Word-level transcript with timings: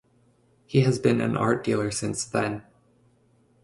He 0.65 0.81
has 0.81 0.97
been 0.97 1.21
an 1.21 1.37
art 1.37 1.63
dealer 1.63 1.91
since 1.91 2.25
then. 2.25 2.63